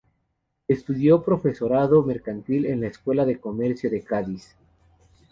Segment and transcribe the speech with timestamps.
[0.67, 4.55] Estudió profesorado mercantil en la Escuela de Comercio de Cádiz.